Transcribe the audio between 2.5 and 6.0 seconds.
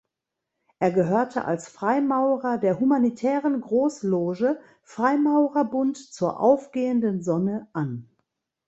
der humanitären Großloge „Freimaurerbund